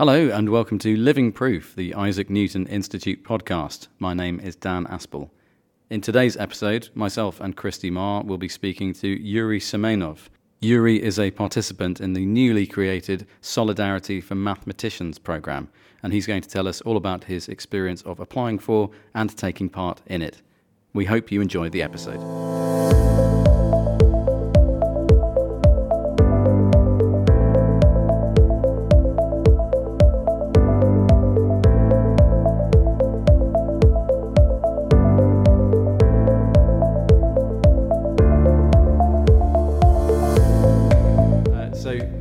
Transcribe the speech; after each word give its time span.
Hello, 0.00 0.30
and 0.30 0.48
welcome 0.48 0.78
to 0.78 0.96
Living 0.96 1.30
Proof, 1.30 1.74
the 1.76 1.94
Isaac 1.94 2.30
Newton 2.30 2.66
Institute 2.68 3.22
podcast. 3.22 3.88
My 3.98 4.14
name 4.14 4.40
is 4.40 4.56
Dan 4.56 4.86
Aspel. 4.86 5.28
In 5.90 6.00
today's 6.00 6.38
episode, 6.38 6.88
myself 6.94 7.38
and 7.38 7.54
Christie 7.54 7.90
Marr 7.90 8.22
will 8.22 8.38
be 8.38 8.48
speaking 8.48 8.94
to 8.94 9.08
Yuri 9.08 9.60
Semenov. 9.60 10.30
Yuri 10.62 11.02
is 11.02 11.18
a 11.18 11.30
participant 11.30 12.00
in 12.00 12.14
the 12.14 12.24
newly 12.24 12.66
created 12.66 13.26
Solidarity 13.42 14.22
for 14.22 14.36
Mathematicians 14.36 15.18
program, 15.18 15.68
and 16.02 16.14
he's 16.14 16.26
going 16.26 16.40
to 16.40 16.48
tell 16.48 16.66
us 16.66 16.80
all 16.80 16.96
about 16.96 17.24
his 17.24 17.46
experience 17.46 18.00
of 18.00 18.20
applying 18.20 18.58
for 18.58 18.88
and 19.14 19.36
taking 19.36 19.68
part 19.68 20.00
in 20.06 20.22
it. 20.22 20.40
We 20.94 21.04
hope 21.04 21.30
you 21.30 21.42
enjoy 21.42 21.68
the 21.68 21.82
episode. 21.82 23.09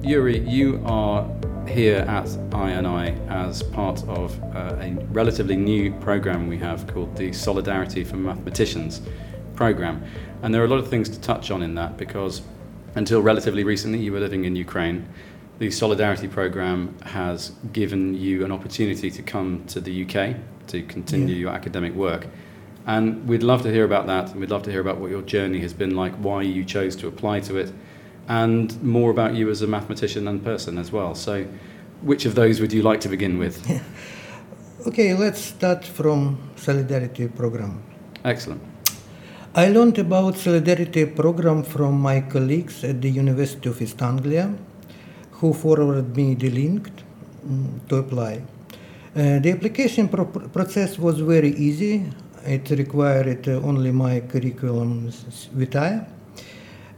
Yuri, 0.09 0.39
you 0.39 0.81
are 0.87 1.29
here 1.67 1.99
at 1.99 2.25
INI 2.25 3.15
as 3.29 3.61
part 3.61 4.03
of 4.07 4.41
uh, 4.55 4.75
a 4.79 4.97
relatively 5.11 5.55
new 5.55 5.93
program 5.99 6.47
we 6.47 6.57
have 6.57 6.87
called 6.87 7.15
the 7.15 7.31
Solidarity 7.31 8.03
for 8.03 8.15
Mathematicians 8.15 9.03
program. 9.55 10.03
And 10.41 10.51
there 10.51 10.63
are 10.63 10.65
a 10.65 10.67
lot 10.67 10.79
of 10.79 10.87
things 10.87 11.09
to 11.09 11.21
touch 11.21 11.51
on 11.51 11.61
in 11.61 11.75
that 11.75 11.95
because 11.95 12.41
until 12.95 13.21
relatively 13.21 13.63
recently 13.63 13.99
you 13.99 14.11
were 14.11 14.19
living 14.19 14.45
in 14.45 14.55
Ukraine. 14.55 15.07
The 15.59 15.69
Solidarity 15.69 16.27
program 16.27 16.97
has 17.03 17.51
given 17.71 18.15
you 18.15 18.43
an 18.43 18.51
opportunity 18.51 19.11
to 19.11 19.21
come 19.21 19.63
to 19.67 19.79
the 19.79 20.05
UK 20.05 20.37
to 20.69 20.81
continue 20.81 21.35
Yeah. 21.35 21.41
your 21.41 21.51
academic 21.51 21.94
work. 21.94 22.25
And 22.88 23.27
we'd 23.27 23.44
love 23.44 23.61
to 23.61 23.71
hear 23.71 23.85
about 23.85 24.07
that, 24.07 24.31
and 24.31 24.39
we'd 24.39 24.49
love 24.49 24.63
to 24.63 24.71
hear 24.71 24.81
about 24.81 24.99
what 24.99 25.11
your 25.11 25.21
journey 25.21 25.59
has 25.59 25.73
been 25.73 25.95
like, 25.95 26.13
why 26.16 26.41
you 26.41 26.66
chose 26.66 26.95
to 26.95 27.07
apply 27.07 27.41
to 27.41 27.57
it, 27.57 27.71
and 28.30 28.81
more 28.81 29.11
about 29.11 29.33
you 29.35 29.49
as 29.49 29.61
a 29.61 29.67
mathematician 29.67 30.27
and 30.27 30.44
person 30.44 30.77
as 30.77 30.91
well. 30.91 31.16
So, 31.16 31.45
which 32.02 32.25
of 32.25 32.35
those 32.35 32.61
would 32.61 32.72
you 32.72 32.83
like 32.83 33.02
to 33.02 33.09
begin 33.09 33.38
with? 33.38 33.55
Okay, 34.88 35.13
let's 35.13 35.41
start 35.41 35.83
from 35.83 36.38
Solidarity 36.55 37.27
Program. 37.27 37.83
Excellent. 38.23 38.61
I 39.53 39.67
learned 39.67 39.97
about 39.97 40.38
Solidarity 40.38 41.05
Program 41.05 41.63
from 41.63 42.00
my 42.00 42.22
colleagues 42.22 42.85
at 42.85 43.02
the 43.02 43.09
University 43.09 43.67
of 43.67 43.81
East 43.81 44.02
Anglia, 44.02 44.55
who 45.31 45.52
forwarded 45.52 46.16
me 46.16 46.33
the 46.33 46.50
link 46.50 46.89
mm, 47.45 47.89
to 47.89 47.97
apply. 47.97 48.41
Uh, 49.13 49.39
the 49.39 49.52
application 49.52 50.07
pro- 50.07 50.23
process 50.25 50.97
was 50.97 51.19
very 51.19 51.50
easy. 51.55 52.05
It 52.45 52.69
required 52.69 53.50
uh, 53.50 53.59
only 53.59 53.91
my 53.91 54.22
curriculum 54.22 55.11
vitae. 55.53 56.07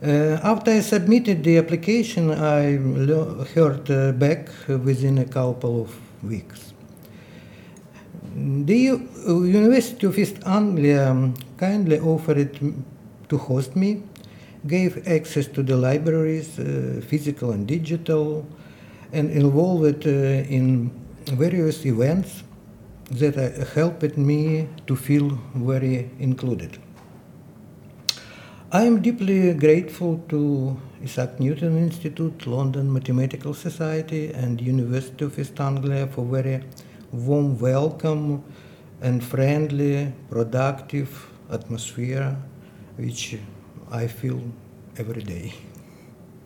Uh, 0.03 0.39
after 0.41 0.71
I 0.71 0.79
submitted 0.79 1.43
the 1.43 1.59
application, 1.59 2.31
I 2.31 2.77
heard 3.53 3.91
uh, 3.91 4.11
back 4.13 4.49
within 4.67 5.19
a 5.19 5.25
couple 5.25 5.79
of 5.79 5.95
weeks. 6.23 6.73
The 8.35 8.77
U- 8.77 9.45
University 9.45 10.07
of 10.07 10.17
East 10.17 10.37
Anglia 10.43 11.11
um, 11.11 11.35
kindly 11.57 11.99
offered 11.99 12.59
to 13.29 13.37
host 13.37 13.75
me, 13.75 14.01
gave 14.65 15.07
access 15.07 15.45
to 15.49 15.61
the 15.61 15.77
libraries, 15.77 16.57
uh, 16.57 17.01
physical 17.07 17.51
and 17.51 17.67
digital, 17.67 18.47
and 19.13 19.29
involved 19.29 20.07
uh, 20.07 20.09
in 20.09 20.89
various 21.27 21.85
events 21.85 22.41
that 23.11 23.37
uh, 23.37 23.65
helped 23.75 24.17
me 24.17 24.67
to 24.87 24.95
feel 24.95 25.37
very 25.53 26.09
included. 26.17 26.79
I 28.73 28.83
am 28.83 29.01
deeply 29.01 29.53
grateful 29.53 30.23
to 30.29 30.79
Isaac 31.03 31.41
Newton 31.41 31.77
Institute, 31.77 32.47
London 32.47 32.93
Mathematical 32.93 33.53
Society, 33.53 34.31
and 34.31 34.61
University 34.61 35.25
of 35.25 35.37
East 35.37 35.59
Anglia 35.59 36.07
for 36.07 36.23
very 36.23 36.63
warm 37.11 37.59
welcome 37.59 38.41
and 39.01 39.21
friendly, 39.21 40.13
productive 40.29 41.27
atmosphere, 41.51 42.37
which 42.95 43.37
I 43.91 44.07
feel 44.07 44.41
every 44.95 45.23
day. 45.23 45.53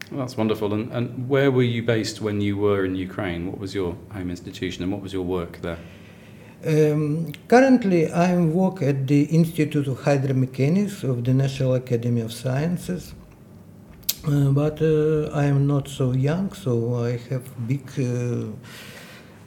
Well, 0.10 0.22
that's 0.22 0.36
wonderful. 0.36 0.74
And, 0.74 0.92
and 0.92 1.30
where 1.30 1.52
were 1.52 1.62
you 1.62 1.84
based 1.84 2.22
when 2.22 2.42
you 2.42 2.58
were 2.58 2.86
in 2.86 2.96
Ukraine? 2.96 3.46
What 3.46 3.60
was 3.60 3.76
your 3.76 3.96
home 4.12 4.32
institution 4.32 4.82
and 4.82 4.92
what 4.92 5.04
was 5.04 5.14
your 5.14 5.26
work 5.26 5.62
there? 5.62 5.78
Um, 6.64 7.32
currently, 7.48 8.12
I 8.12 8.38
work 8.38 8.82
at 8.82 9.08
the 9.08 9.24
Institute 9.26 9.88
of 9.88 10.00
Hydromechanics 10.00 11.04
of 11.04 11.24
the 11.24 11.34
National 11.34 11.76
Academy 11.76 12.22
of 12.22 12.32
Sciences. 12.34 13.14
Uh, 14.28 14.50
but 14.50 14.82
uh, 14.82 15.30
I 15.34 15.46
am 15.46 15.68
not 15.68 15.88
so 15.88 16.14
young, 16.14 16.52
so 16.54 17.04
I 17.04 17.18
have 17.30 17.68
big 17.68 17.88
uh, 18.00 18.48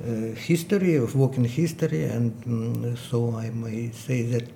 uh, 0.00 0.34
history 0.36 0.94
of 0.94 1.16
working 1.16 1.44
history, 1.44 2.04
and 2.04 2.32
mm, 2.44 2.96
so 2.96 3.34
I 3.36 3.50
may 3.50 3.90
say 3.90 4.22
that 4.22 4.48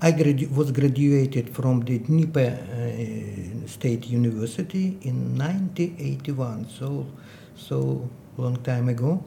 I 0.00 0.10
gradu- 0.10 0.50
was 0.50 0.72
graduated 0.72 1.50
from 1.50 1.84
the 1.84 1.98
Dnieper 1.98 2.58
uh, 2.58 3.68
State 3.68 4.08
University 4.08 4.98
in 5.02 5.38
1981, 5.38 6.68
so 6.68 7.06
so 7.54 8.08
long 8.36 8.56
time 8.64 8.88
ago. 8.88 9.22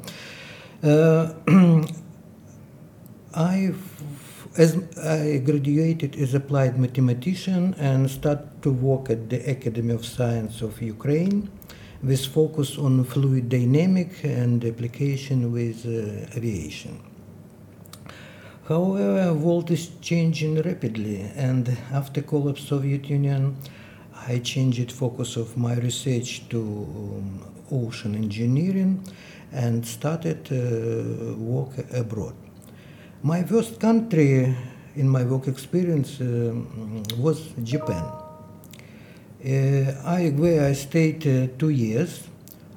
I, 3.35 3.73
as 4.57 4.78
I 4.97 5.41
graduated 5.44 6.16
as 6.16 6.34
applied 6.34 6.79
mathematician 6.79 7.75
and 7.78 8.09
started 8.09 8.62
to 8.62 8.72
work 8.72 9.09
at 9.09 9.29
the 9.29 9.50
Academy 9.50 9.94
of 9.94 10.06
Science 10.06 10.62
of 10.62 10.81
Ukraine 10.81 11.50
with 12.01 12.25
focus 12.25 12.78
on 12.78 13.03
fluid 13.03 13.50
dynamic 13.50 14.24
and 14.24 14.63
application 14.63 15.51
with 15.51 15.85
uh, 15.85 16.38
aviation. 16.38 17.01
However, 18.69 19.34
world 19.34 19.69
is 19.69 19.91
changing 20.01 20.62
rapidly, 20.62 21.29
and 21.35 21.78
after 21.91 22.22
collapse 22.22 22.62
of 22.62 22.68
Soviet 22.68 23.09
Union, 23.09 23.57
I 24.28 24.40
changed 24.40 24.91
focus 24.91 25.35
of 25.35 25.57
my 25.57 25.75
research 25.75 26.47
to 26.50 26.59
um, 26.62 27.45
ocean 27.72 28.16
engineering 28.16 29.03
and 29.51 29.85
started 29.85 30.47
uh, 30.51 31.35
work 31.38 31.74
abroad. 31.94 32.35
My 33.25 33.41
first 33.41 33.80
country 33.80 34.56
in 34.96 35.09
my 35.09 35.24
work 35.24 35.47
experience 35.47 36.22
um, 36.22 37.02
was 37.18 37.40
Japan. 37.63 38.03
Uh, 39.44 39.94
I, 40.06 40.30
where 40.30 40.63
I 40.69 40.74
stayed 40.74 41.25
uh, 41.25 41.47
two 41.58 41.69
years. 41.69 42.28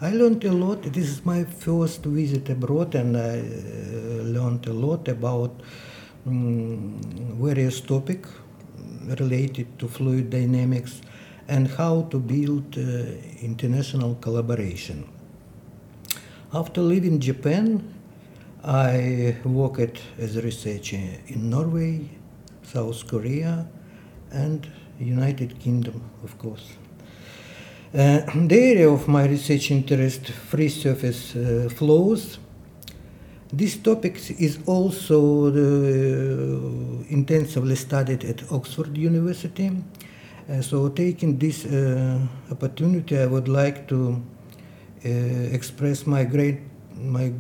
I 0.00 0.08
learned 0.08 0.42
a 0.44 0.52
lot. 0.52 0.84
This 0.84 1.06
is 1.10 1.26
my 1.26 1.44
first 1.44 2.02
visit 2.02 2.48
abroad, 2.48 2.94
and 2.94 3.14
I 3.14 3.40
uh, 3.40 4.22
learned 4.22 4.66
a 4.68 4.72
lot 4.72 5.06
about 5.08 5.52
um, 6.26 6.98
various 7.38 7.82
topics 7.82 8.30
related 9.20 9.78
to 9.80 9.86
fluid 9.86 10.30
dynamics 10.30 11.02
and 11.46 11.68
how 11.68 12.08
to 12.10 12.18
build 12.18 12.78
uh, 12.78 12.80
international 13.42 14.14
collaboration. 14.22 15.06
After 16.54 16.80
leaving 16.80 17.20
Japan, 17.20 17.97
I 18.68 19.34
worked 19.46 19.98
as 20.18 20.36
a 20.36 20.42
researcher 20.42 21.00
in 21.28 21.48
Norway, 21.48 22.06
South 22.62 23.06
Korea, 23.06 23.66
and 24.30 24.70
United 25.00 25.58
Kingdom, 25.58 26.02
of 26.22 26.36
course. 26.36 26.72
Uh, 27.94 28.20
the 28.46 28.60
area 28.60 28.90
of 28.90 29.08
my 29.08 29.26
research 29.26 29.70
interest, 29.70 30.26
free 30.28 30.68
surface 30.68 31.34
uh, 31.34 31.70
flows. 31.74 32.38
This 33.50 33.78
topic 33.78 34.20
is 34.38 34.58
also 34.66 35.46
uh, 35.46 37.04
intensively 37.08 37.76
studied 37.76 38.22
at 38.24 38.52
Oxford 38.52 38.98
University. 38.98 39.70
Uh, 40.46 40.60
so, 40.60 40.90
taking 40.90 41.38
this 41.38 41.64
uh, 41.64 42.18
opportunity, 42.50 43.16
I 43.16 43.24
would 43.24 43.48
like 43.48 43.88
to 43.88 44.22
uh, 45.06 45.08
express 45.08 46.06
my 46.06 46.24
great 46.24 46.67
my 47.00 47.32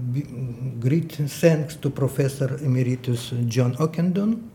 great 0.80 1.12
thanks 1.12 1.76
to 1.76 1.90
Professor 1.90 2.56
Emeritus 2.62 3.32
John 3.46 3.74
Ockendon, 3.76 4.48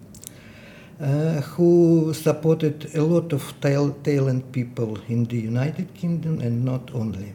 uh, 1.00 1.42
who 1.42 2.14
supported 2.14 2.96
a 2.96 3.04
lot 3.04 3.34
of 3.34 3.54
tal- 3.62 3.92
talent 4.04 4.52
people 4.52 4.98
in 5.08 5.26
the 5.26 5.38
United 5.38 5.94
Kingdom 5.94 6.40
and 6.40 6.64
not 6.64 6.94
only. 6.94 7.34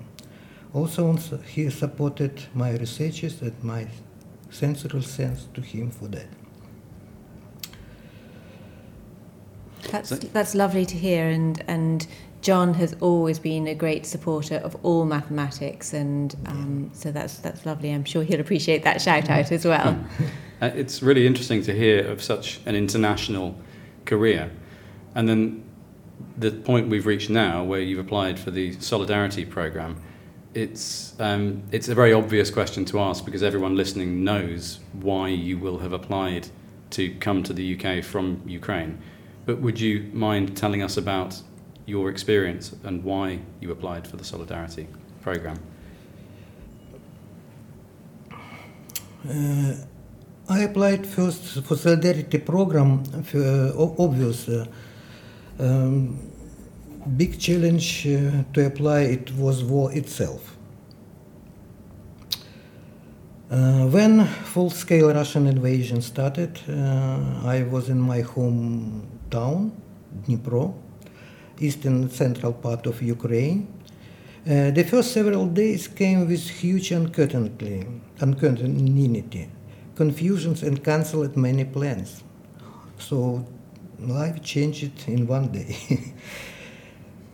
Also, 0.75 1.07
also 1.07 1.39
he 1.39 1.71
supported 1.71 2.43
my 2.55 2.73
researches 2.73 3.41
and 3.43 3.55
my 3.63 3.87
sincere 4.51 5.01
thanks 5.01 5.49
to 5.55 5.61
him 5.61 5.91
for 5.91 6.09
that. 6.09 6.29
That's 9.91 10.11
that's 10.11 10.55
lovely 10.55 10.85
to 10.85 10.97
hear, 10.97 11.29
and 11.31 11.63
and 11.67 12.07
John 12.41 12.75
has 12.75 12.95
always 13.01 13.39
been 13.39 13.67
a 13.67 13.75
great 13.75 14.07
supporter 14.07 14.57
of 14.57 14.77
all 14.85 15.05
mathematics, 15.05 15.93
and 15.93 16.35
um, 16.47 16.91
so 16.93 17.11
that's 17.11 17.39
that's 17.39 17.67
lovely. 17.67 17.91
I'm 17.91 18.05
sure 18.05 18.23
he'll 18.23 18.41
appreciate 18.41 18.85
that 18.85 19.01
shout 19.01 19.31
out 19.31 19.53
as 19.53 19.65
well. 19.65 19.99
Uh, 20.61 20.73
it's 20.75 21.05
really 21.05 21.25
interesting 21.25 21.63
to 21.63 21.73
hear 21.73 22.05
of 22.09 22.21
such 22.21 22.59
an 22.67 22.75
international 22.75 23.55
career, 24.07 24.51
and 25.15 25.29
then 25.29 25.63
the 26.37 26.51
point 26.51 26.89
we've 26.89 27.07
reached 27.07 27.31
now, 27.31 27.63
where 27.63 27.81
you've 27.81 27.99
applied 27.99 28.39
for 28.39 28.51
the 28.51 28.73
Solidarity 28.81 29.45
program. 29.45 30.03
It's 30.55 31.15
um, 31.21 31.63
it's 31.71 31.89
a 31.89 31.95
very 31.95 32.13
obvious 32.13 32.51
question 32.51 32.85
to 32.87 32.99
ask 32.99 33.25
because 33.25 33.45
everyone 33.45 33.77
listening 33.77 34.25
knows 34.25 34.81
why 34.95 35.29
you 35.29 35.59
will 35.59 35.79
have 35.79 35.93
applied 35.93 36.49
to 36.91 37.15
come 37.17 37.43
to 37.45 37.53
the 37.53 37.79
UK 37.79 38.03
from 38.03 38.43
Ukraine. 38.47 38.99
But 39.47 39.61
would 39.61 39.79
you 39.79 40.11
mind 40.13 40.57
telling 40.57 40.83
us 40.83 40.97
about 40.97 41.41
your 41.89 42.11
experience 42.11 42.77
and 42.85 43.03
why 43.03 43.39
you 43.61 43.73
applied 43.73 44.07
for 44.07 44.19
the 44.19 44.25
Solidarity 44.25 44.87
program? 45.23 45.59
Uh, 49.29 49.73
I 50.51 50.61
applied 50.61 51.07
first 51.07 51.65
for 51.65 51.77
Solidarity 51.77 52.39
program. 52.39 53.05
For, 53.23 53.39
uh, 53.39 54.03
obvious, 54.05 54.49
uh, 54.49 54.67
um, 55.59 56.19
big 57.17 57.39
challenge 57.41 58.07
uh, 58.07 58.45
to 58.53 58.67
apply 58.67 59.01
it 59.01 59.35
was 59.35 59.65
war 59.65 59.91
itself. 59.93 60.57
Uh, 63.51 63.87
when 63.87 64.27
full-scale 64.27 65.11
Russian 65.15 65.47
invasion 65.47 66.03
started, 66.03 66.61
uh, 66.69 67.47
I 67.47 67.63
was 67.63 67.89
in 67.89 67.99
my 67.99 68.21
hometown, 68.21 69.71
Dnipro, 70.27 70.75
eastern 71.61 72.09
central 72.11 72.53
part 72.53 72.87
of 72.87 73.03
Ukraine. 73.03 73.67
Uh, 74.47 74.71
the 74.71 74.85
first 74.85 75.13
several 75.13 75.47
days 75.47 75.89
came 75.89 76.27
with 76.27 76.49
huge 76.49 76.91
uncertainty, 76.93 77.87
confusions, 79.95 80.63
and 80.63 80.83
cancelled 80.83 81.37
many 81.37 81.65
plans. 81.65 82.23
So 82.99 83.45
life 84.01 84.43
changed 84.43 84.93
in 85.07 85.27
one 85.27 85.49
day. 85.49 85.77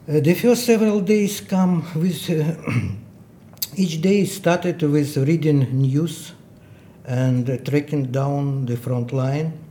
uh, 0.09 0.21
the 0.21 0.35
first 0.35 0.65
several 0.65 1.01
days 1.01 1.41
come 1.41 1.85
with 1.95 2.31
uh, 2.31 2.55
each 3.77 4.01
day 4.01 4.25
started 4.25 4.83
with 4.83 5.17
reading 5.17 5.61
news 5.81 6.33
and 7.05 7.47
tracking 7.67 8.11
down 8.11 8.67
the 8.67 8.77
front 8.77 9.13
line 9.13 9.64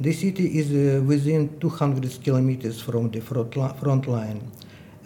the 0.00 0.12
city 0.12 0.58
is 0.58 0.70
uh, 0.72 1.02
within 1.02 1.60
200 1.60 2.22
kilometers 2.22 2.80
from 2.80 3.10
the 3.10 3.20
front, 3.20 3.54
li- 3.54 3.72
front 3.78 4.08
line, 4.08 4.50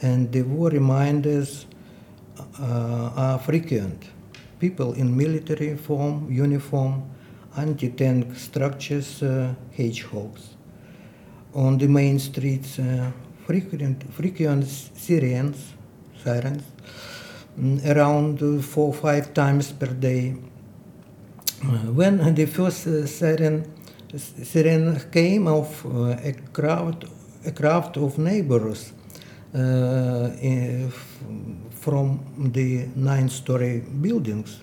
and 0.03 0.31
the 0.31 0.43
war 0.43 0.71
reminders 0.71 1.67
uh, 2.61 3.11
are 3.17 3.39
frequent. 3.41 4.05
People 4.61 4.93
in 4.93 5.17
military 5.17 5.77
form, 5.77 6.31
uniform, 6.31 7.03
anti-tank 7.57 8.37
structures, 8.37 9.21
uh, 9.23 9.53
hedgehogs. 9.77 10.51
On 11.55 11.77
the 11.77 11.89
main 11.89 12.21
streets, 12.21 12.79
uh, 12.79 13.11
frequent, 13.47 14.13
frequent 14.13 14.65
sirens, 14.65 15.75
sirens, 16.23 16.63
mm, 17.59 17.85
around 17.95 18.65
four 18.65 18.89
or 18.89 18.95
five 18.95 19.35
times 19.35 19.73
per 19.73 19.89
day. 19.89 20.37
Uh, 21.65 21.93
when 21.93 22.35
the 22.35 22.47
first 22.47 22.87
uh, 22.87 23.07
siren 23.07 23.65
siren 24.19 25.01
came 25.11 25.47
of 25.49 25.85
uh, 25.87 26.17
a 26.23 26.33
crowd, 26.53 27.09
a 27.45 27.51
crowd 27.53 27.97
of 27.97 28.19
neighbors 28.19 28.93
uh, 29.55 30.31
from 31.71 32.21
the 32.53 32.89
nine-story 32.95 33.81
buildings 34.01 34.61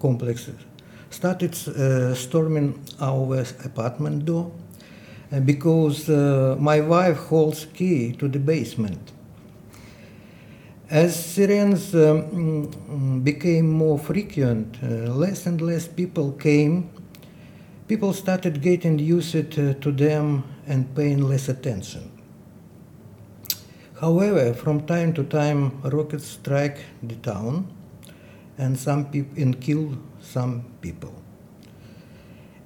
complexes 0.00 0.56
started 1.10 1.54
uh, 1.68 2.14
storming 2.14 2.74
our 3.00 3.44
apartment 3.64 4.24
door 4.24 4.50
because 5.44 6.08
my 6.58 6.80
wife 6.80 7.16
holds 7.16 7.66
key 7.66 8.12
to 8.12 8.28
the 8.28 8.38
basement. 8.38 9.12
As 10.90 11.16
sirens 11.16 11.94
um, 11.94 13.20
became 13.24 13.70
more 13.70 13.98
frequent, 13.98 14.76
uh, 14.82 15.10
less 15.14 15.46
and 15.46 15.58
less 15.62 15.88
people 15.88 16.32
came 16.32 16.90
people 17.88 18.12
started 18.12 18.62
getting 18.62 18.98
used 18.98 19.58
uh, 19.58 19.74
to 19.74 19.92
them 19.92 20.44
and 20.66 20.94
paying 20.94 21.22
less 21.22 21.48
attention. 21.48 22.10
However, 24.00 24.54
from 24.54 24.86
time 24.86 25.12
to 25.14 25.24
time, 25.24 25.80
rockets 25.82 26.26
strike 26.26 26.78
the 27.02 27.16
town 27.16 27.72
and 28.58 28.78
some 28.78 29.06
peop- 29.06 29.36
and 29.36 29.60
kill 29.60 29.96
some 30.20 30.64
people. 30.80 31.14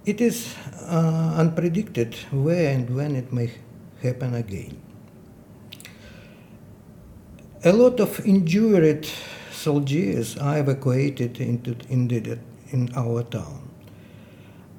It 0.04 0.20
is 0.20 0.54
uh, 0.86 1.36
unpredicted 1.36 2.14
where 2.32 2.72
and 2.72 2.88
when 2.94 3.16
it 3.16 3.32
may 3.32 3.50
happen 4.02 4.34
again. 4.34 4.80
A 7.64 7.72
lot 7.72 7.98
of 8.00 8.24
injured 8.24 9.06
soldiers 9.50 10.38
are 10.38 10.58
evacuated 10.58 11.40
into 11.40 11.76
in, 11.88 12.06
the, 12.06 12.38
in 12.70 12.90
our 12.94 13.24
town 13.24 13.65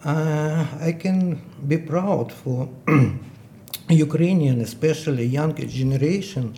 uh, 0.03 0.65
I 0.79 0.91
can 0.94 1.41
be 1.67 1.77
proud 1.77 2.31
for 2.31 2.69
Ukrainian, 3.89 4.61
especially 4.61 5.25
young 5.25 5.55
generation. 5.55 6.53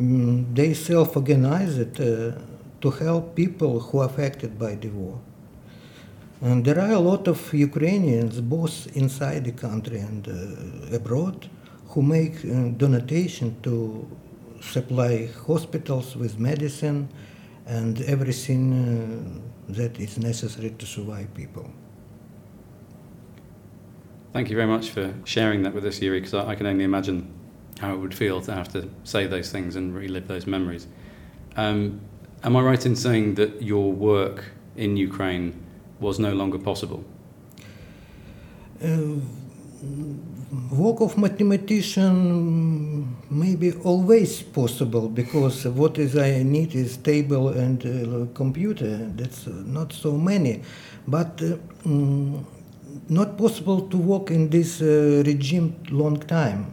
Um, 0.00 0.54
they 0.54 0.74
self-organized 0.74 2.00
uh, 2.00 2.32
to 2.80 2.90
help 2.90 3.34
people 3.34 3.80
who 3.80 4.00
are 4.00 4.06
affected 4.06 4.58
by 4.58 4.74
the 4.74 4.88
war. 4.88 5.18
And 6.42 6.64
there 6.64 6.78
are 6.78 6.92
a 6.92 6.98
lot 6.98 7.28
of 7.28 7.54
Ukrainians, 7.54 8.40
both 8.40 8.94
inside 8.94 9.44
the 9.44 9.52
country 9.52 9.98
and 10.00 10.28
uh, 10.28 10.96
abroad, 10.96 11.48
who 11.88 12.02
make 12.02 12.44
uh, 12.44 12.68
donation 12.76 13.56
to 13.62 14.06
supply 14.60 15.30
hospitals 15.46 16.14
with 16.16 16.38
medicine 16.38 17.08
and 17.66 18.00
everything 18.02 18.72
uh, 18.72 19.72
that 19.72 19.98
is 19.98 20.18
necessary 20.18 20.70
to 20.78 20.86
survive 20.86 21.32
people. 21.34 21.70
Thank 24.36 24.50
you 24.50 24.56
very 24.56 24.68
much 24.68 24.90
for 24.90 25.14
sharing 25.24 25.62
that 25.62 25.72
with 25.72 25.86
us, 25.86 26.02
Yuri, 26.02 26.20
because 26.20 26.34
I, 26.34 26.50
I, 26.50 26.54
can 26.56 26.66
only 26.66 26.84
imagine 26.84 27.32
how 27.80 27.94
it 27.94 27.96
would 27.96 28.14
feel 28.14 28.42
to 28.42 28.52
have 28.52 28.68
to 28.74 28.86
say 29.02 29.26
those 29.26 29.50
things 29.50 29.76
and 29.76 29.94
relive 29.94 30.28
those 30.28 30.46
memories. 30.46 30.86
Um, 31.56 32.02
am 32.44 32.54
I 32.54 32.60
right 32.60 32.84
in 32.84 32.96
saying 32.96 33.36
that 33.36 33.62
your 33.62 33.90
work 33.90 34.44
in 34.76 34.98
Ukraine 34.98 35.58
was 36.00 36.18
no 36.18 36.34
longer 36.34 36.58
possible? 36.58 37.02
Uh, 38.84 39.20
work 40.70 41.00
of 41.00 41.16
mathematician 41.16 43.16
maybe 43.30 43.72
always 43.84 44.42
possible 44.42 45.08
because 45.08 45.64
what 45.64 45.96
is 45.96 46.14
I 46.14 46.42
need 46.42 46.74
is 46.74 46.98
table 46.98 47.48
and 47.48 47.86
uh, 47.86 48.26
computer. 48.34 48.98
That's 49.16 49.46
not 49.46 49.94
so 49.94 50.12
many, 50.12 50.60
but. 51.08 51.40
Uh, 51.40 51.56
um, 51.86 52.46
not 53.08 53.36
possible 53.38 53.82
to 53.88 53.96
work 53.96 54.30
in 54.30 54.50
this 54.50 54.82
uh, 54.82 55.22
regime 55.24 55.74
long 55.90 56.18
time 56.18 56.72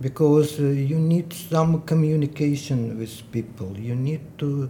because 0.00 0.58
uh, 0.58 0.64
you 0.64 0.98
need 0.98 1.32
some 1.32 1.82
communication 1.82 2.98
with 2.98 3.30
people 3.30 3.78
you 3.78 3.94
need 3.94 4.20
to 4.38 4.68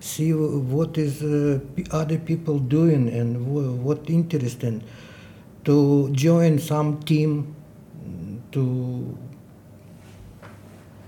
see 0.00 0.34
what 0.34 0.98
is 0.98 1.22
uh, 1.22 1.58
other 1.90 2.18
people 2.18 2.58
doing 2.58 3.08
and 3.08 3.46
what 3.82 4.10
interesting 4.10 4.82
to 5.64 6.10
join 6.12 6.58
some 6.58 7.00
team 7.02 7.54
to 8.52 9.16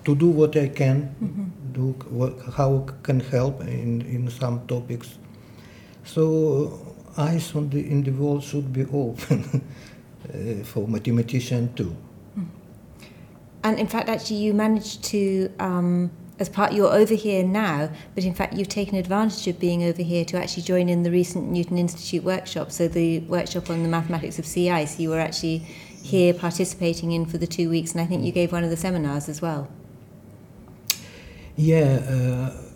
to 0.05 0.15
do 0.15 0.29
what 0.29 0.57
I 0.57 0.69
can 0.69 1.15
mm-hmm. 1.23 1.73
do 1.73 1.93
what, 2.09 2.33
how 2.57 2.87
can 3.03 3.21
help 3.21 3.61
in 3.61 4.01
in 4.03 4.31
some 4.31 4.67
topics 4.67 5.19
so 6.05 6.97
eyes 7.19 7.55
on 7.55 7.69
the, 7.71 7.81
in 7.91 8.03
the 8.03 8.11
world 8.13 8.43
should 8.43 8.73
be 8.73 8.85
open 8.85 9.65
uh, 10.35 10.65
for 10.65 10.87
mathematician 10.87 11.73
too. 11.75 11.97
Hmm. 12.35 12.45
And 13.65 13.79
in 13.79 13.87
fact, 13.87 14.09
actually, 14.09 14.37
you 14.37 14.55
managed 14.55 15.03
to, 15.05 15.53
um, 15.59 16.11
as 16.39 16.49
part, 16.49 16.73
you're 16.73 16.93
over 16.93 17.15
here 17.15 17.45
now, 17.45 17.91
but 18.15 18.25
in 18.25 18.35
fact, 18.35 18.55
you've 18.55 18.69
taken 18.69 18.97
advantage 18.97 19.47
of 19.49 19.59
being 19.59 19.83
over 19.83 20.03
here 20.03 20.25
to 20.27 20.37
actually 20.41 20.63
join 20.63 20.89
in 20.89 21.03
the 21.03 21.11
recent 21.11 21.51
Newton 21.51 21.77
Institute 21.77 22.23
workshop. 22.23 22.71
So 22.71 22.87
the 22.87 23.21
workshop 23.21 23.69
on 23.69 23.83
the 23.83 23.89
mathematics 23.89 24.39
of 24.39 24.47
sea 24.47 24.71
ice, 24.71 25.01
you 25.01 25.11
were 25.11 25.21
actually 25.21 25.59
here 26.03 26.33
participating 26.33 27.13
in 27.13 27.27
for 27.27 27.39
the 27.39 27.47
two 27.47 27.69
weeks, 27.69 27.93
and 27.93 28.01
I 28.01 28.07
think 28.07 28.25
you 28.25 28.33
gave 28.33 28.53
one 28.53 28.65
of 28.65 28.71
the 28.71 28.77
seminars 28.77 29.29
as 29.29 29.43
well. 29.43 29.69
Yeah. 31.57 32.53
Uh, 32.55 32.68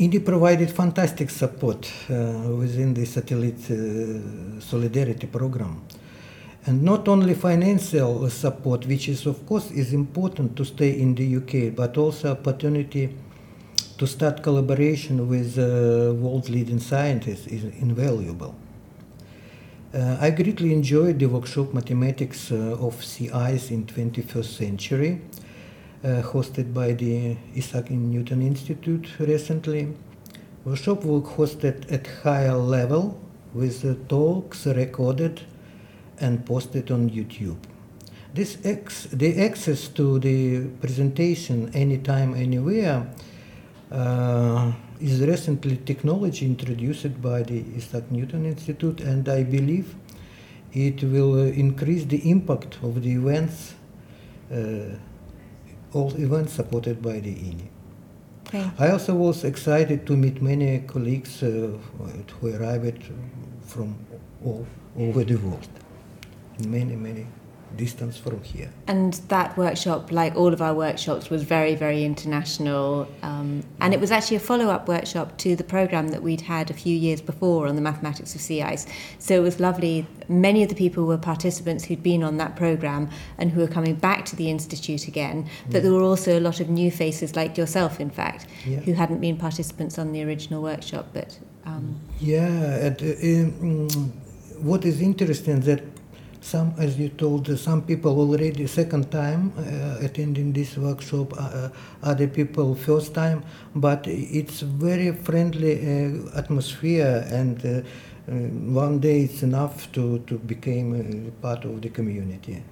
INI 0.00 0.24
provided 0.24 0.70
fantastic 0.70 1.30
support 1.30 1.92
uh, 2.08 2.14
within 2.58 2.94
the 2.94 3.04
satellite 3.04 3.70
uh, 3.70 4.60
solidarity 4.60 5.26
program. 5.26 5.82
and 6.66 6.82
not 6.82 7.08
only 7.08 7.34
financial 7.34 8.28
support, 8.28 8.86
which 8.86 9.08
is 9.08 9.26
of 9.26 9.46
course 9.46 9.70
is 9.70 9.92
important 9.92 10.56
to 10.56 10.64
stay 10.64 11.00
in 11.00 11.14
the 11.14 11.36
UK, 11.36 11.74
but 11.74 11.96
also 11.96 12.32
opportunity 12.32 13.14
to 13.96 14.06
start 14.06 14.42
collaboration 14.42 15.28
with 15.28 15.58
uh, 15.58 16.12
world 16.14 16.48
leading 16.48 16.78
scientists 16.78 17.46
is 17.46 17.64
invaluable. 17.80 18.54
Uh, 19.92 20.18
I 20.20 20.30
greatly 20.30 20.72
enjoyed 20.72 21.18
the 21.18 21.26
workshop 21.26 21.74
Mathematics 21.74 22.52
uh, 22.52 22.76
of 22.78 23.04
sea 23.04 23.30
ice 23.30 23.70
in 23.70 23.86
21st 23.86 24.44
Century, 24.44 25.20
hosted 26.02 26.72
by 26.72 26.92
the 26.92 27.36
Isaac 27.56 27.90
Newton 27.90 28.42
Institute 28.42 29.08
recently. 29.18 29.94
Workshop 30.64 31.04
was 31.04 31.22
hosted 31.24 31.90
at 31.92 32.06
higher 32.22 32.56
level 32.56 33.20
with 33.54 34.08
talks 34.08 34.66
recorded 34.66 35.42
and 36.18 36.44
posted 36.44 36.90
on 36.90 37.10
YouTube. 37.10 37.56
This 38.32 38.58
ex- 38.64 39.08
the 39.12 39.42
access 39.42 39.88
to 39.88 40.18
the 40.20 40.66
presentation 40.80 41.70
anytime, 41.74 42.34
anywhere 42.34 43.10
uh, 43.90 44.72
is 45.00 45.20
recently 45.20 45.78
technology 45.78 46.46
introduced 46.46 47.20
by 47.20 47.42
the 47.42 47.64
Isaac 47.76 48.10
Newton 48.10 48.46
Institute, 48.46 49.00
and 49.00 49.28
I 49.28 49.42
believe 49.42 49.94
it 50.72 51.02
will 51.02 51.40
uh, 51.40 51.46
increase 51.46 52.04
the 52.04 52.30
impact 52.30 52.78
of 52.82 53.02
the 53.02 53.10
events, 53.10 53.74
uh, 54.52 54.96
all 55.92 56.14
events 56.16 56.52
supported 56.52 57.02
by 57.02 57.20
the 57.20 57.34
INI. 57.34 57.68
I 58.78 58.90
also 58.90 59.14
was 59.14 59.44
excited 59.44 60.06
to 60.06 60.16
meet 60.16 60.42
many 60.42 60.80
colleagues 60.80 61.42
uh, 61.42 61.70
who 62.40 62.56
arrived 62.56 63.04
from 63.64 63.96
all 64.44 64.66
over 64.96 65.22
the 65.22 65.36
world, 65.36 65.68
many, 66.66 66.96
many 66.96 67.26
distance 67.76 68.16
from 68.16 68.42
here. 68.42 68.70
And 68.86 69.14
that 69.28 69.56
workshop, 69.56 70.12
like 70.12 70.34
all 70.36 70.52
of 70.52 70.60
our 70.60 70.74
workshops, 70.74 71.30
was 71.30 71.42
very, 71.42 71.74
very 71.74 72.04
international. 72.04 73.08
Um, 73.22 73.62
and 73.80 73.94
it 73.94 74.00
was 74.00 74.10
actually 74.10 74.36
a 74.38 74.40
follow 74.40 74.68
up 74.68 74.88
workshop 74.88 75.36
to 75.38 75.56
the 75.56 75.64
program 75.64 76.08
that 76.08 76.22
we'd 76.22 76.42
had 76.42 76.70
a 76.70 76.74
few 76.74 76.96
years 76.96 77.20
before 77.20 77.66
on 77.66 77.76
the 77.76 77.82
mathematics 77.82 78.34
of 78.34 78.40
sea 78.40 78.62
ice. 78.62 78.86
So 79.18 79.34
it 79.34 79.42
was 79.42 79.60
lovely. 79.60 80.06
Many 80.28 80.62
of 80.62 80.68
the 80.68 80.74
people 80.74 81.06
were 81.06 81.18
participants 81.18 81.84
who'd 81.84 82.02
been 82.02 82.22
on 82.22 82.36
that 82.38 82.56
program 82.56 83.08
and 83.38 83.50
who 83.50 83.60
were 83.60 83.68
coming 83.68 83.94
back 83.94 84.24
to 84.26 84.36
the 84.36 84.50
Institute 84.50 85.08
again. 85.08 85.48
But 85.70 85.82
there 85.82 85.92
were 85.92 86.02
also 86.02 86.38
a 86.38 86.40
lot 86.40 86.60
of 86.60 86.68
new 86.68 86.90
faces, 86.90 87.36
like 87.36 87.56
yourself, 87.56 88.00
in 88.00 88.10
fact, 88.10 88.46
Yeah. 88.66 88.80
who 88.80 88.92
hadn't 88.92 89.20
been 89.20 89.36
participants 89.36 89.98
on 89.98 90.12
the 90.12 90.22
original 90.24 90.62
workshop. 90.62 91.08
But 91.12 91.38
um, 91.64 91.96
Yeah, 92.20 92.46
and, 92.86 93.02
uh, 93.02 93.94
um, 93.94 94.12
what 94.60 94.84
is 94.84 95.00
interesting 95.00 95.60
that 95.60 95.82
some, 96.40 96.74
as 96.78 96.98
you 96.98 97.08
told, 97.10 97.48
uh, 97.50 97.56
some 97.56 97.82
people 97.82 98.18
already 98.18 98.66
second 98.66 99.10
time 99.10 99.52
uh, 99.58 100.04
attending 100.04 100.52
this 100.52 100.76
workshop, 100.76 101.32
uh, 101.34 101.36
uh, 101.36 101.68
other 102.02 102.26
people 102.26 102.74
first 102.74 103.14
time, 103.14 103.42
but 103.74 104.06
it's 104.06 104.60
very 104.60 105.12
friendly 105.12 105.74
uh, 105.80 106.38
atmosphere, 106.38 107.26
and 107.30 107.64
uh, 107.64 107.68
uh, 107.68 108.32
one 108.72 109.00
day 109.00 109.22
it's 109.22 109.42
enough 109.42 109.90
to 109.92 110.18
to 110.26 110.38
become 110.38 111.32
part 111.42 111.64
of 111.64 111.80
the 111.82 111.88
community. 111.88 112.62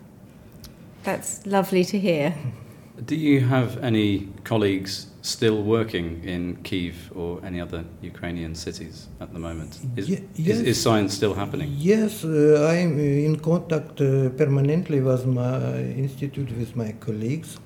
that's 1.05 1.47
lovely 1.47 1.85
to 1.85 1.99
hear. 1.99 2.35
Do 3.07 3.15
you 3.15 3.41
have 3.41 3.79
any 3.83 4.29
colleagues 4.45 5.07
still 5.29 5.63
working 5.63 6.25
in 6.25 6.57
Kiev 6.63 6.97
or 7.15 7.41
any 7.45 7.61
other 7.61 7.85
Ukrainian 8.03 8.55
cities 8.55 9.09
at 9.21 9.33
the 9.33 9.39
moment? 9.39 9.79
Is, 9.97 10.09
Ye- 10.09 10.25
is, 10.37 10.61
is 10.63 10.83
science 10.83 11.15
still 11.15 11.35
happening? 11.35 11.69
Yes, 11.77 12.25
uh, 12.25 12.69
I'm 12.73 12.99
in 12.99 13.39
contact 13.51 14.01
uh, 14.01 14.31
permanently 14.41 15.01
with 15.01 15.27
my 15.27 15.79
institute, 16.05 16.51
with 16.59 16.75
my 16.77 16.93
colleagues. 17.07 17.59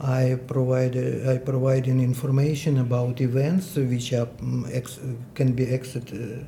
I 0.00 0.38
provide 0.46 0.96
uh, 0.96 1.32
I 1.32 1.38
providing 1.38 2.00
information 2.00 2.78
about 2.78 3.20
events 3.20 3.76
which 3.76 4.12
are 4.12 4.26
mm, 4.26 4.68
ex- 4.72 5.00
can 5.34 5.52
be 5.52 5.66
accessed 5.66 6.12
uh, 6.12 6.44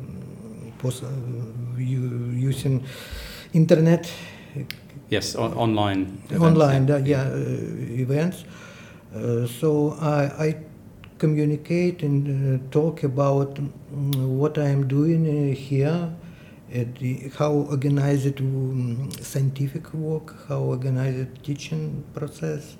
mm, 0.00 1.02
uh, 1.02 1.78
using 2.50 2.84
internet 3.52 4.10
Yes, 5.10 5.34
on, 5.34 5.52
online. 5.54 6.22
events, 6.30 6.44
online 6.46 6.88
yeah. 6.88 6.98
yeah, 7.04 7.22
uh, 7.28 8.02
events. 8.04 8.44
Uh, 9.14 9.46
so 9.46 9.96
I, 10.00 10.46
I 10.46 10.56
communicate 11.18 12.02
and 12.02 12.22
uh, 12.26 12.70
talk 12.70 13.02
about 13.02 13.54
mm, 13.56 14.26
what 14.26 14.58
I 14.58 14.68
am 14.68 14.88
doing 14.88 15.22
uh, 15.26 15.54
here, 15.54 16.10
the, 16.98 17.30
how 17.36 17.52
organized 17.52 18.40
um, 18.40 19.10
scientific 19.20 19.92
work, 19.92 20.34
how 20.48 20.60
organized 20.60 21.44
teaching 21.44 22.04
process. 22.14 22.76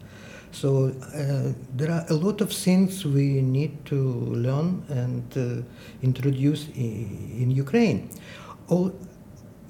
So 0.52 0.94
uh, 1.14 1.52
there 1.76 1.90
are 1.90 2.04
a 2.08 2.14
lot 2.14 2.40
of 2.40 2.50
things 2.52 3.04
we 3.04 3.40
need 3.40 3.84
to 3.86 3.96
learn 3.96 4.84
and 4.88 5.24
uh, 5.36 5.62
introduce 6.02 6.68
in, 6.68 7.36
in 7.40 7.50
Ukraine, 7.50 8.10
all, 8.68 8.94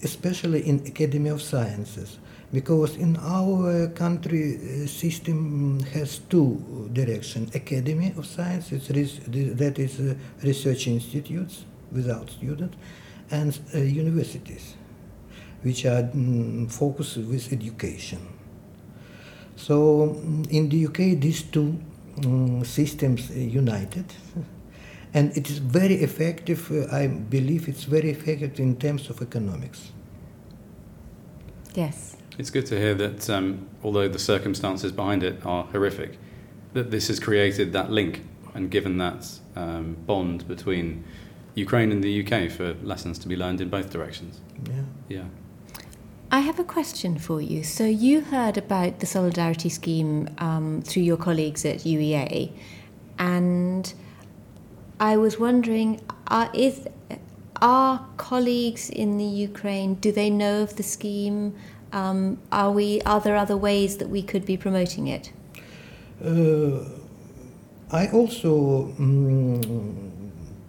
especially 0.03 0.67
in 0.69 0.85
Academy 0.87 1.31
of 1.31 1.41
Sciences 1.41 2.19
because 2.53 2.97
in 2.97 3.17
our 3.17 3.89
country 3.89 4.57
uh, 4.57 4.87
system 4.87 5.81
has 5.95 6.19
two 6.29 6.89
directions 6.93 7.55
academy 7.55 8.13
of 8.19 8.27
sciences 8.27 8.89
that 8.89 9.79
is 9.79 10.01
uh, 10.01 10.15
research 10.43 10.87
institutes 10.87 11.65
without 11.91 12.29
students 12.29 12.77
and 13.31 13.59
uh, 13.75 13.79
universities 13.79 14.75
which 15.63 15.87
are 15.87 16.03
mm, 16.03 16.71
focused 16.71 17.17
with 17.17 17.53
education. 17.53 18.19
So 19.57 20.19
mm, 20.21 20.51
in 20.51 20.69
the 20.69 20.87
uk 20.87 20.97
these 20.97 21.43
two 21.43 21.79
mm, 22.17 22.67
systems 22.67 23.31
uh, 23.31 23.35
united 23.35 24.05
and 25.15 25.37
it 25.37 25.51
is 25.51 25.59
very 25.59 25.97
effective 25.97 26.71
uh, 26.71 26.97
i 26.97 27.07
believe 27.07 27.69
it's 27.69 27.85
very 27.85 28.11
effective 28.11 28.59
in 28.59 28.77
terms 28.77 29.11
of 29.11 29.21
economics 29.23 29.93
Yes. 31.75 32.17
It's 32.39 32.51
good 32.51 32.67
to 32.67 32.79
hear 32.79 32.95
that, 32.95 33.29
um, 33.31 33.69
although 33.83 34.09
the 34.09 34.19
circumstances 34.19 34.93
behind 34.93 35.23
it 35.23 35.45
are 35.45 35.65
horrific, 35.65 36.19
that 36.73 36.91
this 36.91 37.09
has 37.09 37.21
created 37.21 37.73
that 37.73 37.91
link 37.91 38.23
and 38.55 38.71
given 38.71 38.99
that 38.99 39.29
um, 39.57 39.97
bond 40.07 40.47
between 40.49 41.05
Ukraine 41.55 41.93
and 41.93 42.03
the 42.03 42.25
UK 42.27 42.51
for 42.51 42.75
lessons 42.83 43.19
to 43.21 43.29
be 43.29 43.37
learned 43.37 43.61
in 43.61 43.69
both 43.69 43.91
directions. 43.91 44.41
yeah 44.67 44.83
Yeah. 45.09 45.25
I 46.31 46.41
have 46.41 46.59
a 46.59 46.65
question 46.65 47.19
for 47.19 47.43
you. 47.43 47.63
So 47.63 47.85
you 47.85 48.23
heard 48.23 48.57
about 48.57 49.01
the 49.01 49.07
solidarity 49.07 49.69
scheme 49.69 50.31
um, 50.39 50.81
through 50.81 51.03
your 51.03 51.19
colleagues 51.19 51.67
at 51.67 51.81
UEA, 51.81 52.53
and 53.19 53.93
I 55.03 55.17
was 55.17 55.37
wondering, 55.37 56.01
are, 56.29 56.49
is 56.55 56.87
are 57.61 58.07
colleagues 58.19 58.89
in 58.89 59.19
the 59.19 59.25
Ukraine? 59.49 59.95
Do 59.95 60.13
they 60.13 60.31
know 60.31 60.63
of 60.63 60.77
the 60.77 60.85
scheme? 60.85 61.55
Um, 61.93 62.39
are 62.53 62.71
we? 62.71 63.03
Are 63.03 63.21
there 63.21 63.37
other 63.37 63.57
ways 63.57 63.97
that 63.97 64.09
we 64.09 64.23
could 64.23 64.47
be 64.47 64.57
promoting 64.57 65.09
it? 65.09 65.33
Uh, 66.25 66.87
I 67.91 68.07
also 68.19 68.95
mm, 68.97 69.59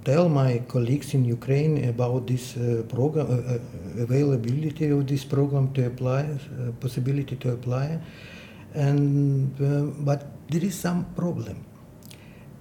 tell 0.04 0.30
my 0.30 0.64
colleagues 0.68 1.14
in 1.14 1.26
Ukraine 1.26 1.88
about 1.88 2.26
this 2.26 2.58
uh, 2.58 2.84
program, 2.90 3.28
uh, 3.30 3.38
uh, 3.38 4.02
availability 4.02 4.90
of 4.90 5.06
this 5.06 5.24
program 5.24 5.72
to 5.76 5.86
apply, 5.86 6.22
uh, 6.22 6.72
possibility 6.80 7.36
to 7.36 7.52
apply, 7.52 8.00
and 8.74 9.54
uh, 9.62 9.94
but 10.10 10.26
there 10.50 10.66
is 10.66 10.74
some 10.74 11.06
problem. 11.16 11.58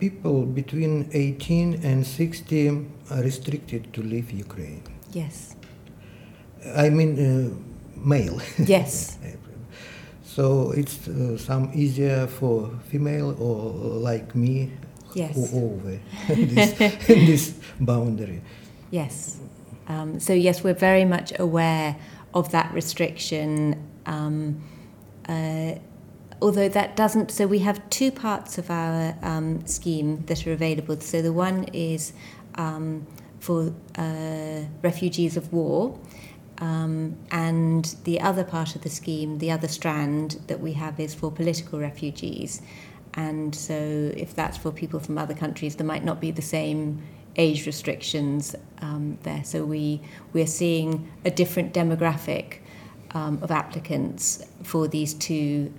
People 0.03 0.47
between 0.47 1.09
18 1.13 1.85
and 1.85 2.05
60 2.05 2.69
are 3.13 3.23
restricted 3.23 3.93
to 3.93 4.03
leave 4.03 4.33
Ukraine. 4.33 4.83
Yes. 5.13 5.55
I 6.77 6.91
mean, 6.91 7.13
uh, 7.15 7.55
male. 7.95 8.41
Yes. 8.59 9.19
So 10.25 10.73
it's 10.73 11.07
uh, 11.07 11.39
some 11.39 11.71
easier 11.73 12.27
for 12.27 12.71
female 12.91 13.37
or 13.39 13.61
like 14.11 14.35
me 14.35 14.73
Yes. 15.15 15.35
who 15.37 15.45
over 15.67 16.01
this, 16.29 16.73
this 17.07 17.55
boundary. 17.79 18.41
Yes. 18.91 19.39
Um, 19.87 20.19
so, 20.19 20.33
yes, 20.33 20.65
we're 20.65 20.81
very 20.91 21.05
much 21.05 21.33
aware 21.39 21.95
of 22.35 22.51
that 22.51 22.73
restriction. 22.75 23.77
Um, 24.07 24.63
uh, 25.29 25.75
although 26.43 26.69
that 26.69 26.97
doesn't, 26.97 27.31
so 27.31 27.47
we 27.47 27.61
have 27.61 27.89
two 27.89 28.11
parts 28.11 28.59
of 28.59 28.71
our 28.71 29.17
um, 29.23 29.65
scheme 29.67 30.25
that 30.27 30.47
are 30.47 30.53
available. 30.53 31.01
So, 31.01 31.23
the 31.23 31.33
one 31.33 31.65
is 31.73 32.13
um, 32.57 33.07
for 33.41 33.73
uh, 33.97 34.63
refugees 34.83 35.37
of 35.37 35.53
war. 35.53 35.99
Um, 36.59 37.17
and 37.33 37.97
the 38.05 38.21
other 38.21 38.45
part 38.45 38.77
of 38.77 38.83
the 38.83 38.91
scheme, 38.91 39.39
the 39.39 39.51
other 39.51 39.67
strand 39.67 40.39
that 40.47 40.61
we 40.61 40.75
have 40.75 41.01
is 41.01 41.13
for 41.15 41.33
political 41.33 41.81
refugees. 41.81 42.63
And 43.15 43.55
so, 43.55 43.75
if 43.75 44.35
that's 44.35 44.59
for 44.59 44.71
people 44.71 45.01
from 45.01 45.19
other 45.19 45.35
countries, 45.35 45.77
there 45.77 45.87
might 45.87 46.05
not 46.05 46.21
be 46.21 46.31
the 46.31 46.43
same 46.43 47.03
age 47.37 47.67
restrictions 47.67 48.55
um, 48.81 49.19
there. 49.23 49.45
So 49.45 49.65
we 49.65 50.01
we're 50.33 50.47
seeing 50.47 51.11
a 51.25 51.31
different 51.31 51.73
demographic 51.73 52.59
um, 53.13 53.39
of 53.43 53.51
applicants 53.51 54.45
for 54.63 54.89
these 54.89 55.15
two 55.15 55.73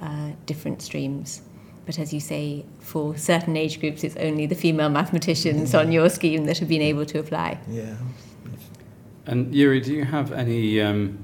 uh, 0.00 0.30
different 0.46 0.82
streams. 0.82 1.42
But 1.86 1.98
as 1.98 2.12
you 2.12 2.20
say, 2.20 2.66
for 2.80 3.16
certain 3.16 3.56
age 3.56 3.80
groups, 3.80 4.04
it's 4.04 4.16
only 4.16 4.46
the 4.46 4.54
female 4.54 4.90
mathematicians 4.90 5.74
on 5.74 5.90
your 5.90 6.10
scheme 6.10 6.44
that 6.44 6.58
have 6.58 6.68
been 6.68 6.82
able 6.82 7.06
to 7.06 7.18
apply. 7.18 7.58
Yeah. 7.68 7.94
And 9.26 9.54
Yuri, 9.54 9.80
do 9.80 9.94
you 9.94 10.04
have 10.04 10.32
any 10.32 10.80
um, 10.80 11.18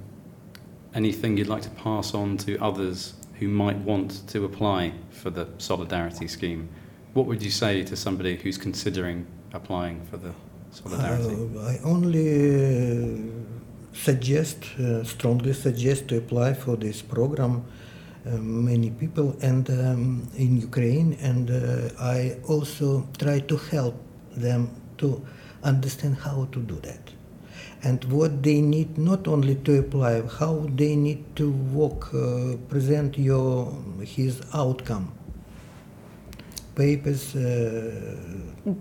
anything 0.95 1.37
you'd 1.37 1.49
like 1.49 1.63
to 1.63 1.71
pass 1.71 2.15
on 2.15 2.37
to 2.39 2.57
others 2.59 3.15
who 3.39 3.49
might 3.49 3.77
want 3.79 4.27
to 4.29 4.45
apply 4.45 4.93
for 5.11 5.31
the 5.31 5.49
Solidarity 5.59 6.29
scheme? 6.29 6.69
What 7.15 7.27
would 7.27 7.43
you 7.43 7.51
say 7.51 7.83
to 7.85 7.97
somebody 7.97 8.37
who's 8.37 8.59
considering 8.59 9.27
applying 9.53 10.05
for 10.07 10.17
the 10.17 10.33
Solidarity? 10.71 11.35
Uh, 11.35 11.61
I 11.61 11.79
only 11.85 12.31
uh, 13.05 13.19
suggest, 13.93 14.65
uh, 14.79 15.05
strongly 15.05 15.53
suggest 15.53 16.09
to 16.09 16.17
apply 16.19 16.55
for 16.55 16.77
this 16.77 17.03
program. 17.03 17.65
Uh, 18.27 18.39
many 18.39 18.89
people 18.89 19.37
and 19.43 19.69
um, 19.69 20.27
in 20.39 20.57
Ukraine, 20.57 21.13
and 21.21 21.51
uh, 21.51 21.91
I 22.01 22.39
also 22.49 23.07
try 23.19 23.41
to 23.41 23.57
help 23.57 23.97
them 24.35 24.71
to 24.97 25.23
understand 25.63 26.17
how 26.17 26.49
to 26.53 26.61
do 26.61 26.77
that 26.81 27.11
and 27.83 28.03
what 28.05 28.43
they 28.43 28.63
need 28.63 28.97
not 28.97 29.29
only 29.29 29.57
to 29.57 29.79
apply, 29.79 30.23
how 30.23 30.67
they 30.75 30.97
need 30.97 31.37
to 31.37 31.51
work, 31.51 32.15
uh, 32.15 32.57
present 32.71 33.19
your 33.19 33.77
his 34.01 34.41
outcome. 34.55 35.13
Papers, 36.75 37.37
uh, 37.37 37.93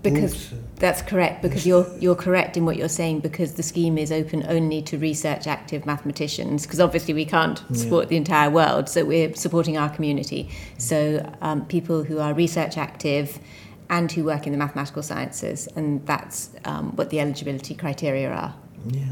Because 0.02 0.32
books. 0.32 0.54
that's 0.76 1.02
correct. 1.02 1.42
Because 1.42 1.64
you're 1.66 1.86
you're 2.00 2.16
correct 2.16 2.56
in 2.56 2.64
what 2.64 2.76
you're 2.76 2.88
saying. 2.88 3.20
Because 3.20 3.54
the 3.54 3.62
scheme 3.62 3.96
is 3.98 4.10
open 4.10 4.44
only 4.48 4.82
to 4.82 4.98
research 4.98 5.46
active 5.46 5.86
mathematicians. 5.86 6.64
Because 6.66 6.80
obviously 6.80 7.14
we 7.14 7.24
can't 7.24 7.62
support 7.72 8.08
the 8.08 8.16
entire 8.16 8.50
world, 8.50 8.88
so 8.88 9.04
we're 9.04 9.34
supporting 9.34 9.76
our 9.78 9.88
community. 9.90 10.48
So 10.78 10.96
um, 11.40 11.66
people 11.66 12.02
who 12.02 12.18
are 12.18 12.34
research 12.34 12.76
active 12.76 13.38
and 13.90 14.10
who 14.10 14.24
work 14.24 14.46
in 14.46 14.52
the 14.52 14.58
mathematical 14.58 15.02
sciences, 15.02 15.68
and 15.76 16.04
that's 16.06 16.50
um, 16.64 16.96
what 16.96 17.10
the 17.10 17.20
eligibility 17.20 17.74
criteria 17.74 18.30
are. 18.30 18.54
Yeah. 18.90 19.04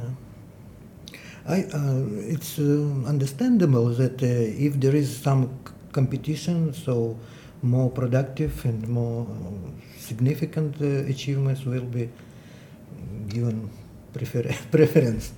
I, 1.46 1.64
uh, 1.64 2.04
it's 2.34 2.58
uh, 2.58 2.62
understandable 3.06 3.86
that 3.94 4.22
uh, 4.22 4.26
if 4.26 4.74
there 4.80 4.94
is 4.94 5.16
some 5.16 5.50
c- 5.66 5.72
competition, 5.92 6.72
so 6.72 7.18
more 7.62 7.90
productive 7.90 8.64
and 8.64 8.86
more 8.88 9.26
significant 9.96 10.80
uh, 10.80 11.08
achievements 11.08 11.64
will 11.64 11.84
be 11.84 12.10
given 13.28 13.70
prefer- 14.12 14.54
preference. 14.70 15.32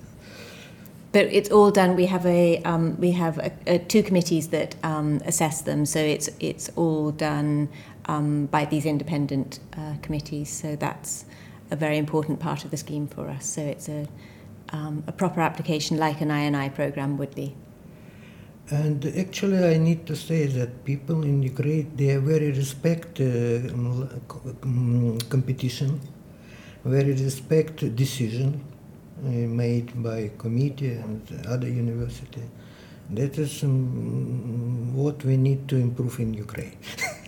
But 1.11 1.27
it's 1.27 1.49
all 1.49 1.71
done. 1.71 1.95
We 1.95 2.07
have 2.07 2.25
a 2.25 2.61
um, 2.63 2.99
we 2.99 3.11
have 3.11 3.37
a, 3.37 3.51
a 3.67 3.79
two 3.79 4.03
committees 4.03 4.49
that 4.49 4.75
um, 4.83 5.21
assess 5.25 5.61
them. 5.61 5.85
So 5.85 5.99
it's 5.99 6.29
it's 6.41 6.69
all 6.75 7.11
done 7.11 7.69
um, 8.07 8.47
by 8.47 8.65
these 8.65 8.85
independent 8.85 9.59
uh, 9.77 9.95
committees. 10.01 10.49
So 10.49 10.75
that's 10.75 11.23
a 11.71 11.75
very 11.77 11.97
important 11.97 12.41
part 12.41 12.65
of 12.65 12.71
the 12.71 12.77
scheme 12.77 13.07
for 13.07 13.29
us. 13.29 13.45
So 13.45 13.61
it's 13.61 13.87
a 13.87 14.07
um, 14.73 15.03
a 15.07 15.13
proper 15.13 15.39
application 15.39 15.97
like 15.97 16.19
an 16.19 16.29
INI 16.29 16.73
program 16.73 17.17
would 17.17 17.33
be. 17.33 17.55
And 18.71 19.05
actually, 19.15 19.63
I 19.63 19.77
need 19.77 20.07
to 20.07 20.15
say 20.15 20.47
that 20.47 20.83
people 20.85 21.21
in 21.23 21.43
Ukraine 21.43 21.91
they 21.95 22.17
very 22.17 22.51
respect 22.51 23.19
uh, 23.21 23.25
um, 24.63 25.19
competition, 25.29 26.01
very 26.83 27.13
respect 27.13 27.95
decision 27.95 28.63
uh, 29.23 29.29
made 29.29 30.01
by 30.01 30.31
committee 30.39 30.93
and 30.93 31.21
other 31.47 31.69
university. 31.69 32.41
That 33.11 33.37
is 33.37 33.63
um, 33.63 34.95
what 34.95 35.23
we 35.23 35.37
need 35.37 35.67
to 35.69 35.75
improve 35.75 36.19
in 36.19 36.33
Ukraine. 36.33 36.77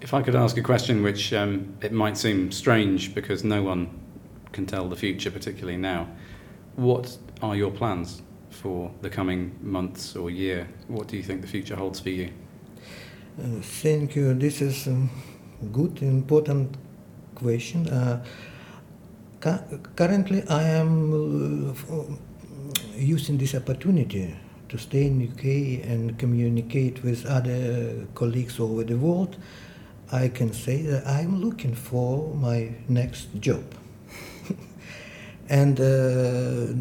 If 0.00 0.14
I 0.14 0.22
could 0.22 0.36
ask 0.36 0.56
a 0.56 0.62
question 0.62 1.02
which 1.02 1.34
um, 1.34 1.74
it 1.82 1.92
might 1.92 2.16
seem 2.16 2.50
strange 2.50 3.14
because 3.14 3.44
no 3.44 3.62
one 3.62 3.90
can 4.52 4.64
tell 4.64 4.88
the 4.88 4.96
future, 4.96 5.30
particularly 5.30 5.76
now, 5.76 6.08
what 6.76 7.18
are 7.42 7.54
your 7.54 7.70
plans 7.70 8.22
for 8.50 8.90
the 9.02 9.10
coming 9.10 9.58
months 9.62 10.16
or 10.16 10.30
year? 10.30 10.68
What 10.88 11.08
do 11.08 11.16
you 11.16 11.22
think 11.22 11.40
the 11.42 11.48
future 11.48 11.76
holds 11.76 12.00
for 12.00 12.10
you? 12.10 12.30
Uh, 13.38 13.60
thank 13.60 14.16
you. 14.16 14.34
This 14.34 14.60
is 14.60 14.86
a 14.86 15.08
good, 15.72 16.02
important 16.02 16.76
question. 17.34 17.88
Uh, 17.88 18.24
cu- 19.40 19.78
currently, 19.96 20.42
I 20.48 20.62
am 20.62 21.70
uh, 21.70 22.02
using 22.96 23.38
this 23.38 23.54
opportunity 23.54 24.34
to 24.68 24.78
stay 24.78 25.06
in 25.06 25.22
UK 25.22 25.88
and 25.88 26.18
communicate 26.18 27.02
with 27.02 27.24
other 27.26 28.06
colleagues 28.14 28.60
over 28.60 28.84
the 28.84 28.96
world. 28.96 29.36
I 30.10 30.28
can 30.28 30.52
say 30.52 30.82
that 30.82 31.06
I'm 31.06 31.40
looking 31.40 31.74
for 31.74 32.34
my 32.34 32.70
next 32.88 33.28
job. 33.40 33.62
And 35.50 35.80
uh, 35.80 35.84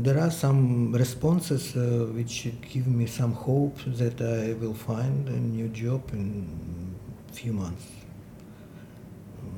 there 0.04 0.20
are 0.20 0.32
some 0.32 0.92
responses 0.94 1.76
uh, 1.76 2.08
which 2.14 2.48
give 2.74 2.88
me 2.88 3.06
some 3.06 3.34
hope 3.34 3.78
that 3.86 4.22
I 4.22 4.54
will 4.54 4.74
find 4.74 5.28
a 5.30 5.40
new 5.40 5.70
job 5.70 6.02
in 6.14 6.46
a 7.30 7.34
few 7.34 7.54
months. 7.54 7.86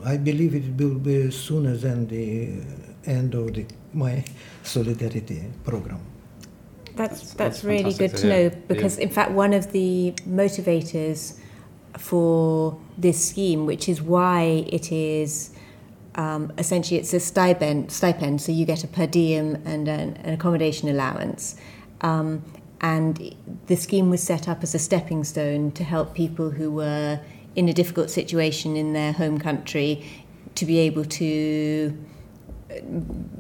I 0.06 0.17
believe 0.17 0.54
it 0.56 0.78
will 0.82 1.00
be 1.00 1.32
sooner 1.32 1.76
than 1.76 2.08
the 2.08 2.62
end 3.06 3.34
of 3.34 3.54
the, 3.54 3.65
my 3.93 4.24
solidarity 4.63 5.43
program. 5.63 6.00
That's 6.95 6.95
That's- 6.95 7.22
that's, 7.22 7.34
that's 7.34 7.63
really 7.63 7.93
good 7.93 8.12
to 8.12 8.17
to 8.22 8.28
know 8.28 8.50
because 8.67 8.98
in 9.00 9.10
fact 9.10 9.32
one 9.32 9.54
of 9.54 9.72
the 9.72 10.13
motivators 10.28 11.39
for 11.98 12.78
this 12.98 13.30
scheme, 13.30 13.65
which 13.65 13.89
is 13.89 14.02
why 14.02 14.65
it 14.67 14.91
is 14.91 15.52
um, 16.20 16.52
essentially 16.58 17.00
it's 17.00 17.14
a 17.14 17.20
stipend 17.20 17.92
stipend, 17.92 18.42
so 18.42 18.52
you 18.52 18.66
get 18.66 18.84
a 18.84 18.88
per 18.88 19.08
diem 19.08 19.56
and 19.66 19.88
an, 19.88 20.18
an 20.18 20.34
accommodation 20.34 20.90
allowance. 20.90 21.56
Um, 22.02 22.44
and 22.82 23.36
the 23.68 23.78
scheme 23.78 24.10
was 24.10 24.22
set 24.22 24.50
up 24.50 24.62
as 24.62 24.76
a 24.76 24.80
stepping 24.80 25.24
stone 25.24 25.72
to 25.72 25.84
help 25.84 26.14
people 26.14 26.50
who 26.50 26.72
were 26.72 27.22
in 27.56 27.70
a 27.70 27.74
difficult 27.74 28.10
situation 28.10 28.76
in 28.76 28.92
their 28.92 29.14
home 29.14 29.40
country 29.40 30.06
to 30.56 30.66
be 30.66 30.80
able 30.80 31.06
to 31.06 31.98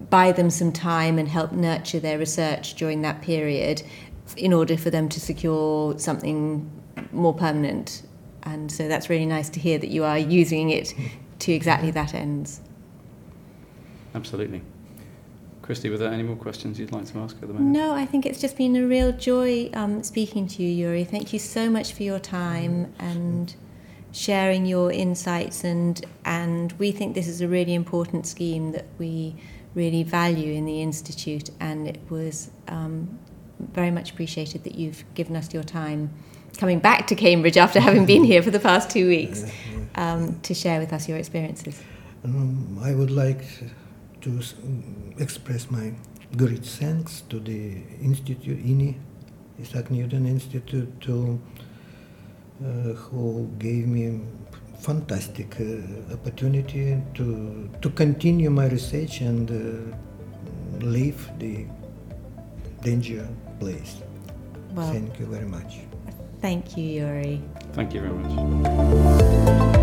buy 0.09 0.31
them 0.31 0.49
some 0.49 0.71
time 0.71 1.19
and 1.19 1.27
help 1.27 1.51
nurture 1.51 1.99
their 1.99 2.17
research 2.17 2.75
during 2.75 3.01
that 3.01 3.21
period 3.21 3.83
in 4.37 4.53
order 4.53 4.77
for 4.77 4.89
them 4.89 5.09
to 5.09 5.19
secure 5.19 5.99
something 5.99 6.69
more 7.11 7.33
permanent. 7.33 8.03
And 8.43 8.71
so 8.71 8.87
that's 8.87 9.09
really 9.09 9.25
nice 9.25 9.49
to 9.49 9.59
hear 9.59 9.77
that 9.79 9.89
you 9.89 10.05
are 10.05 10.17
using 10.17 10.69
it 10.69 10.93
to 11.39 11.51
exactly 11.51 11.91
that 11.91 12.13
ends. 12.13 12.61
Absolutely. 14.15 14.61
Christie, 15.61 15.91
were 15.91 15.97
there 15.97 16.11
any 16.11 16.23
more 16.23 16.35
questions 16.35 16.79
you'd 16.79 16.91
like 16.91 17.05
to 17.05 17.19
ask 17.19 17.35
at 17.35 17.41
the 17.41 17.53
moment? 17.53 17.67
No, 17.67 17.93
I 17.93 18.03
think 18.03 18.25
it's 18.25 18.41
just 18.41 18.57
been 18.57 18.75
a 18.75 18.87
real 18.87 19.11
joy 19.11 19.69
um, 19.75 20.01
speaking 20.01 20.47
to 20.47 20.63
you, 20.63 20.69
Yuri. 20.69 21.03
Thank 21.03 21.31
you 21.31 21.37
so 21.37 21.69
much 21.69 21.93
for 21.93 22.01
your 22.01 22.17
time 22.17 22.91
and 22.97 23.53
sharing 24.11 24.65
your 24.65 24.91
insights. 24.91 25.63
And, 25.63 26.03
and 26.25 26.71
we 26.73 26.91
think 26.91 27.13
this 27.13 27.27
is 27.27 27.41
a 27.41 27.47
really 27.47 27.75
important 27.75 28.25
scheme 28.25 28.71
that 28.71 28.85
we 28.97 29.35
really 29.75 30.01
value 30.01 30.53
in 30.53 30.65
the 30.65 30.81
Institute. 30.81 31.51
And 31.59 31.87
it 31.87 31.99
was 32.09 32.49
um, 32.67 33.19
very 33.59 33.91
much 33.91 34.09
appreciated 34.09 34.63
that 34.63 34.73
you've 34.73 35.03
given 35.13 35.35
us 35.35 35.53
your 35.53 35.63
time 35.63 36.09
coming 36.57 36.79
back 36.79 37.05
to 37.07 37.15
Cambridge 37.15 37.57
after 37.57 37.79
having 37.79 38.05
been 38.05 38.23
here 38.23 38.41
for 38.41 38.49
the 38.49 38.59
past 38.59 38.89
two 38.89 39.07
weeks 39.07 39.45
um, 39.95 40.39
to 40.41 40.53
share 40.53 40.79
with 40.79 40.93
us 40.93 41.07
your 41.07 41.17
experiences. 41.17 41.81
Um, 42.23 42.79
I 42.81 42.93
would 42.93 43.11
like 43.11 43.45
to 44.21 44.41
express 45.17 45.69
my 45.71 45.93
great 46.37 46.65
thanks 46.65 47.21
to 47.29 47.39
the 47.39 47.81
Institute, 48.01 48.59
INI, 48.63 48.95
Isaac 49.59 49.89
Newton 49.91 50.25
Institute, 50.25 50.89
to, 51.01 51.39
uh, 52.63 52.67
who 52.93 53.49
gave 53.59 53.87
me 53.87 54.21
fantastic 54.79 55.57
uh, 55.59 56.13
opportunity 56.13 57.01
to, 57.13 57.69
to 57.81 57.89
continue 57.89 58.49
my 58.49 58.67
research 58.67 59.21
and 59.21 59.49
uh, 59.51 60.85
leave 60.85 61.29
the 61.39 61.65
danger 62.81 63.27
place. 63.59 63.97
Well, 64.73 64.91
Thank 64.91 65.19
you 65.19 65.25
very 65.25 65.45
much. 65.47 65.79
thank 66.41 66.77
you, 66.77 66.83
Yuri. 66.83 67.41
Thank 67.73 67.93
you 67.93 68.01
very 68.01 68.13
much. 68.13 69.75